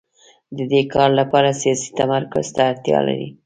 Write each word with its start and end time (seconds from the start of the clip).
د 0.57 0.59
دې 0.71 0.81
کار 0.93 1.09
لپاره 1.19 1.57
سیاسي 1.61 1.89
تمرکز 1.99 2.47
ته 2.55 2.61
اړتیا 2.71 2.99
ده. 3.07 3.19